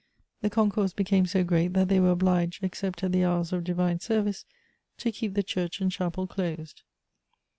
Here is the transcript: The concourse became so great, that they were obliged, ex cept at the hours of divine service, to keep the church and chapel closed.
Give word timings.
The 0.41 0.49
concourse 0.49 0.93
became 0.93 1.27
so 1.27 1.43
great, 1.43 1.73
that 1.73 1.87
they 1.87 1.99
were 1.99 2.09
obliged, 2.09 2.63
ex 2.63 2.79
cept 2.79 3.03
at 3.03 3.11
the 3.11 3.23
hours 3.23 3.53
of 3.53 3.63
divine 3.63 3.99
service, 3.99 4.45
to 4.97 5.11
keep 5.11 5.35
the 5.35 5.43
church 5.43 5.79
and 5.79 5.91
chapel 5.91 6.25
closed. 6.25 6.81